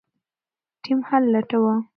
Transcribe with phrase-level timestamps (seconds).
[0.83, 1.75] ټیم حل لټاوه.